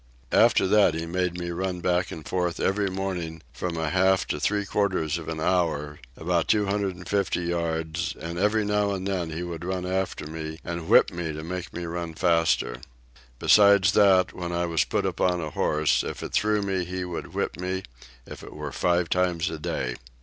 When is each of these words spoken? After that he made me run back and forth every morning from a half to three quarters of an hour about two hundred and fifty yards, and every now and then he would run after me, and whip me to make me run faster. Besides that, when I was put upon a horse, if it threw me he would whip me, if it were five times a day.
After 0.33 0.65
that 0.65 0.95
he 0.95 1.05
made 1.05 1.37
me 1.37 1.51
run 1.51 1.79
back 1.79 2.09
and 2.11 2.27
forth 2.27 2.59
every 2.59 2.89
morning 2.89 3.43
from 3.53 3.77
a 3.77 3.91
half 3.91 4.25
to 4.29 4.39
three 4.39 4.65
quarters 4.65 5.19
of 5.19 5.29
an 5.29 5.39
hour 5.39 5.99
about 6.17 6.47
two 6.47 6.65
hundred 6.65 6.95
and 6.95 7.07
fifty 7.07 7.41
yards, 7.41 8.15
and 8.19 8.39
every 8.39 8.65
now 8.65 8.93
and 8.93 9.05
then 9.07 9.29
he 9.29 9.43
would 9.43 9.63
run 9.63 9.85
after 9.85 10.25
me, 10.25 10.57
and 10.65 10.87
whip 10.89 11.11
me 11.11 11.31
to 11.33 11.43
make 11.43 11.71
me 11.71 11.85
run 11.85 12.15
faster. 12.15 12.77
Besides 13.37 13.91
that, 13.91 14.33
when 14.33 14.51
I 14.51 14.65
was 14.65 14.85
put 14.85 15.05
upon 15.05 15.39
a 15.39 15.51
horse, 15.51 16.03
if 16.03 16.23
it 16.23 16.33
threw 16.33 16.63
me 16.63 16.83
he 16.83 17.05
would 17.05 17.35
whip 17.35 17.57
me, 17.59 17.83
if 18.25 18.41
it 18.41 18.53
were 18.53 18.71
five 18.71 19.07
times 19.07 19.51
a 19.51 19.59
day. 19.59 19.97